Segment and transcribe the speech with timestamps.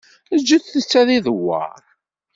[0.39, 1.81] Ǧǧet-tt ad idewwer.